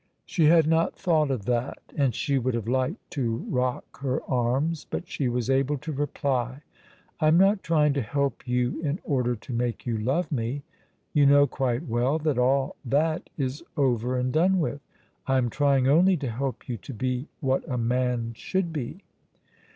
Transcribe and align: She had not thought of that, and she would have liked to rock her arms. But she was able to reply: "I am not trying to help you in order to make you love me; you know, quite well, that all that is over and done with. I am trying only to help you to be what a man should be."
She 0.25 0.45
had 0.45 0.65
not 0.65 0.97
thought 0.97 1.29
of 1.29 1.45
that, 1.45 1.77
and 1.95 2.15
she 2.15 2.39
would 2.39 2.55
have 2.55 2.67
liked 2.67 3.11
to 3.11 3.45
rock 3.47 3.99
her 3.99 4.23
arms. 4.27 4.87
But 4.89 5.07
she 5.07 5.29
was 5.29 5.47
able 5.47 5.77
to 5.77 5.91
reply: 5.91 6.63
"I 7.19 7.27
am 7.27 7.37
not 7.37 7.61
trying 7.61 7.93
to 7.93 8.01
help 8.01 8.47
you 8.47 8.81
in 8.81 8.97
order 9.03 9.35
to 9.35 9.53
make 9.53 9.85
you 9.85 9.99
love 9.99 10.31
me; 10.31 10.63
you 11.13 11.27
know, 11.27 11.45
quite 11.45 11.85
well, 11.87 12.17
that 12.17 12.39
all 12.39 12.77
that 12.83 13.29
is 13.37 13.61
over 13.77 14.17
and 14.17 14.33
done 14.33 14.59
with. 14.59 14.81
I 15.27 15.37
am 15.37 15.51
trying 15.51 15.87
only 15.87 16.17
to 16.17 16.31
help 16.31 16.67
you 16.67 16.77
to 16.77 16.95
be 16.95 17.27
what 17.39 17.61
a 17.69 17.77
man 17.77 18.33
should 18.33 18.73
be." 18.73 19.03